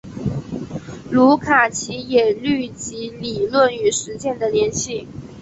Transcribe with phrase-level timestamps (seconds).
[1.11, 5.07] 卢卡奇也虑及理论与实践的联系。